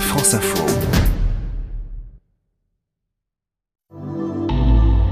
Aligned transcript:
France 0.00 0.34
Info. 0.34 0.64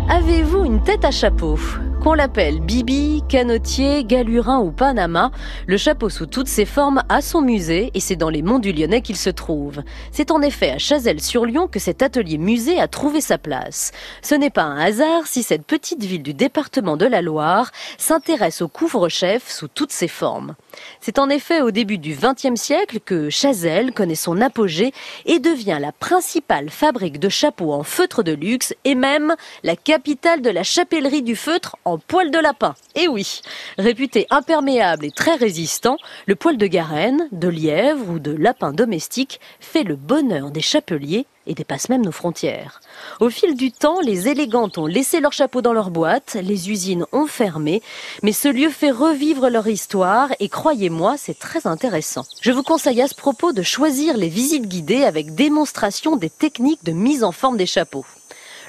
Avez-vous 0.09 0.65
une 0.65 0.83
tête 0.83 1.05
à 1.05 1.11
chapeau? 1.11 1.59
Qu'on 2.05 2.13
l'appelle 2.13 2.61
Bibi, 2.61 3.23
Canotier, 3.31 4.05
Galurin 4.05 4.59
ou 4.59 4.71
Panama, 4.71 5.31
le 5.67 5.79
chapeau 5.79 6.11
sous 6.11 6.27
toutes 6.27 6.49
ses 6.49 6.67
formes 6.67 7.03
a 7.09 7.23
son 7.23 7.41
musée 7.41 7.91
et 7.95 8.01
c'est 8.01 8.15
dans 8.15 8.29
les 8.29 8.43
monts 8.43 8.59
du 8.59 8.75
Lyonnais 8.75 9.01
qu'il 9.01 9.17
se 9.17 9.31
trouve. 9.31 9.83
C'est 10.13 10.31
en 10.31 10.43
effet 10.43 10.71
à 10.71 10.77
Chazelles-sur-Lyon 10.79 11.67
que 11.67 11.79
cet 11.79 12.03
atelier 12.03 12.37
musée 12.37 12.79
a 12.79 12.89
trouvé 12.89 13.23
sa 13.23 13.39
place. 13.39 13.91
Ce 14.21 14.35
n'est 14.35 14.51
pas 14.51 14.65
un 14.65 14.79
hasard 14.79 15.27
si 15.27 15.43
cette 15.43 15.65
petite 15.65 16.05
ville 16.05 16.23
du 16.23 16.35
département 16.35 16.99
de 16.99 17.07
la 17.07 17.23
Loire 17.23 17.71
s'intéresse 17.97 18.61
au 18.61 18.69
couvre-chef 18.69 19.51
sous 19.51 19.69
toutes 19.69 19.93
ses 19.93 20.09
formes. 20.09 20.57
C'est 21.01 21.19
en 21.19 21.31
effet 21.31 21.63
au 21.63 21.71
début 21.71 21.97
du 21.97 22.15
XXe 22.15 22.61
siècle 22.61 23.01
que 23.01 23.31
Chazelles 23.31 23.93
connaît 23.93 24.15
son 24.15 24.43
apogée 24.43 24.93
et 25.25 25.39
devient 25.39 25.79
la 25.81 25.93
principale 25.93 26.69
fabrique 26.69 27.19
de 27.19 27.31
chapeaux 27.31 27.73
en 27.73 27.83
feutre 27.83 28.23
de 28.23 28.33
luxe 28.33 28.75
et 28.85 28.95
même 28.95 29.37
la 29.63 29.75
capitale 29.75 30.43
de 30.43 30.51
la 30.51 30.65
chapellerie 30.65 31.23
du 31.23 31.35
feutre 31.35 31.77
en 31.87 31.94
poil 31.99 32.31
de 32.31 32.39
lapin. 32.39 32.75
Et 32.95 33.09
oui, 33.09 33.41
réputé 33.79 34.27
imperméable 34.31 35.05
et 35.05 35.11
très 35.11 35.35
résistant, 35.35 35.97
le 36.27 36.35
poil 36.37 36.57
de 36.57 36.67
garenne, 36.67 37.29
de 37.33 37.49
lièvre 37.49 38.11
ou 38.11 38.19
de 38.19 38.33
lapin 38.33 38.73
domestique 38.73 39.41
fait 39.61 39.83
le 39.83 39.97
bonheur 39.97 40.51
des 40.51 40.61
chapeliers 40.61 41.27
et 41.47 41.55
dépasse 41.55 41.89
même 41.89 42.05
nos 42.05 42.13
frontières. 42.13 42.81
Au 43.21 43.29
fil 43.29 43.55
du 43.57 43.73
temps, 43.73 44.01
les 44.01 44.29
élégantes 44.29 44.79
ont 44.79 44.87
laissé 44.87 45.21
leurs 45.21 45.33
chapeaux 45.33 45.63
dans 45.63 45.73
leur 45.73 45.91
boîte, 45.91 46.37
les 46.41 46.71
usines 46.71 47.07
ont 47.13 47.27
fermé, 47.27 47.83
mais 48.23 48.33
ce 48.33 48.49
lieu 48.49 48.71
fait 48.71 48.91
revivre 48.91 49.49
leur 49.49 49.67
histoire 49.67 50.31
et 50.41 50.49
croyez-moi, 50.49 51.17
c'est 51.19 51.39
très 51.39 51.67
intéressant. 51.67 52.25
Je 52.41 52.53
vous 52.53 52.63
conseille 52.63 53.03
à 53.03 53.09
ce 53.09 53.15
propos 53.15 53.53
de 53.53 53.63
choisir 53.63 54.17
les 54.17 54.29
visites 54.29 54.69
guidées 54.69 55.05
avec 55.05 55.35
démonstration 55.35 56.17
des 56.17 56.31
techniques 56.31 56.85
de 56.85 56.93
mise 56.93 57.25
en 57.25 57.33
forme 57.33 57.57
des 57.57 57.67
chapeaux. 57.67 58.07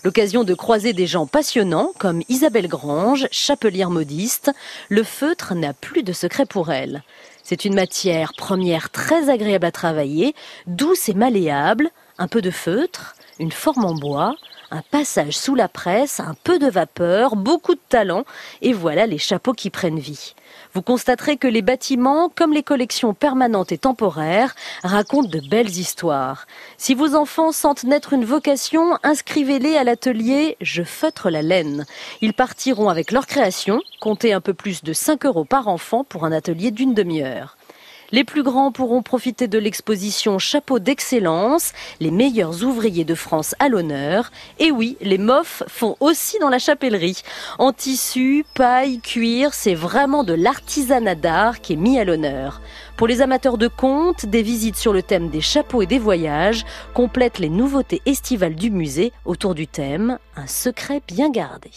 L'occasion 0.05 0.43
de 0.43 0.53
croiser 0.53 0.93
des 0.93 1.07
gens 1.07 1.25
passionnants 1.25 1.91
comme 1.97 2.21
Isabelle 2.29 2.67
Grange, 2.67 3.27
chapelière 3.31 3.89
modiste. 3.89 4.51
Le 4.87 5.01
feutre 5.01 5.55
n'a 5.55 5.73
plus 5.73 6.03
de 6.03 6.13
secret 6.13 6.45
pour 6.45 6.71
elle. 6.71 7.01
C'est 7.41 7.65
une 7.65 7.73
matière 7.73 8.33
première 8.37 8.91
très 8.91 9.31
agréable 9.31 9.65
à 9.65 9.71
travailler, 9.71 10.35
douce 10.67 11.09
et 11.09 11.15
malléable, 11.15 11.89
un 12.19 12.27
peu 12.27 12.43
de 12.43 12.51
feutre, 12.51 13.15
une 13.39 13.51
forme 13.51 13.83
en 13.83 13.95
bois, 13.95 14.35
un 14.71 14.81
passage 14.81 15.37
sous 15.37 15.55
la 15.55 15.67
presse, 15.67 16.19
un 16.19 16.35
peu 16.43 16.59
de 16.59 16.69
vapeur, 16.69 17.35
beaucoup 17.35 17.75
de 17.75 17.81
talent, 17.89 18.25
et 18.61 18.73
voilà 18.73 19.05
les 19.05 19.17
chapeaux 19.17 19.53
qui 19.53 19.69
prennent 19.69 19.99
vie. 19.99 20.35
Vous 20.73 20.81
constaterez 20.81 21.37
que 21.37 21.47
les 21.47 21.61
bâtiments, 21.61 22.29
comme 22.29 22.53
les 22.53 22.63
collections 22.63 23.13
permanentes 23.13 23.71
et 23.71 23.77
temporaires, 23.77 24.55
racontent 24.83 25.29
de 25.29 25.39
belles 25.39 25.77
histoires. 25.77 26.47
Si 26.77 26.93
vos 26.93 27.15
enfants 27.15 27.51
sentent 27.51 27.83
naître 27.83 28.13
une 28.13 28.25
vocation, 28.25 28.97
inscrivez-les 29.03 29.77
à 29.77 29.83
l'atelier 29.83 30.57
Je 30.61 30.83
feutre 30.83 31.29
la 31.29 31.41
laine. 31.41 31.85
Ils 32.21 32.33
partiront 32.33 32.89
avec 32.89 33.11
leur 33.11 33.27
création, 33.27 33.81
comptez 34.01 34.33
un 34.33 34.41
peu 34.41 34.53
plus 34.53 34.83
de 34.83 34.93
5 34.93 35.25
euros 35.25 35.45
par 35.45 35.67
enfant 35.67 36.03
pour 36.03 36.25
un 36.25 36.31
atelier 36.31 36.71
d'une 36.71 36.93
demi-heure. 36.93 37.54
Les 38.11 38.23
plus 38.23 38.43
grands 38.43 38.71
pourront 38.71 39.01
profiter 39.01 39.47
de 39.47 39.57
l'exposition 39.57 40.39
Chapeau 40.39 40.79
d'excellence, 40.79 41.73
les 41.99 42.11
meilleurs 42.11 42.63
ouvriers 42.63 43.03
de 43.03 43.15
France 43.15 43.55
à 43.59 43.69
l'honneur. 43.69 44.31
Et 44.59 44.71
oui, 44.71 44.97
les 45.01 45.17
mofs 45.17 45.63
font 45.67 45.95
aussi 45.99 46.37
dans 46.39 46.49
la 46.49 46.59
chapellerie. 46.59 47.21
En 47.57 47.73
tissu, 47.73 48.45
paille, 48.53 48.99
cuir, 48.99 49.53
c'est 49.53 49.73
vraiment 49.73 50.23
de 50.23 50.33
l'artisanat 50.33 51.15
d'art 51.15 51.61
qui 51.61 51.73
est 51.73 51.77
mis 51.77 51.99
à 51.99 52.03
l'honneur. 52.03 52.61
Pour 52.97 53.07
les 53.07 53.21
amateurs 53.21 53.57
de 53.57 53.67
contes, 53.67 54.25
des 54.25 54.43
visites 54.43 54.77
sur 54.77 54.93
le 54.93 55.01
thème 55.01 55.29
des 55.29 55.41
chapeaux 55.41 55.81
et 55.81 55.87
des 55.87 55.99
voyages 55.99 56.63
complètent 56.93 57.39
les 57.39 57.49
nouveautés 57.49 58.01
estivales 58.05 58.55
du 58.55 58.71
musée 58.71 59.11
autour 59.25 59.55
du 59.55 59.67
thème 59.67 60.19
Un 60.35 60.47
secret 60.47 61.01
bien 61.07 61.29
gardé. 61.29 61.71